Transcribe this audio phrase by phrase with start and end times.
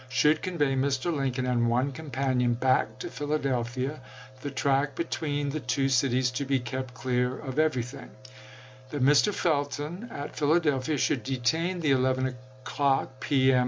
[0.09, 1.13] should convey Mr.
[1.15, 4.01] Lincoln and one companion back to Philadelphia,
[4.41, 8.09] the track between the two cities to be kept clear of everything;
[8.89, 9.31] that Mr.
[9.31, 12.35] Felton at Philadelphia should detain the 11
[12.65, 13.51] o'clock p.
[13.53, 13.59] M.